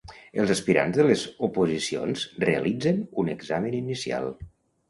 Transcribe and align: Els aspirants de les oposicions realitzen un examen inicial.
Els 0.43 0.53
aspirants 0.53 0.97
de 1.01 1.05
les 1.07 1.25
oposicions 1.49 2.25
realitzen 2.47 3.07
un 3.25 3.33
examen 3.37 3.77
inicial. 3.85 4.31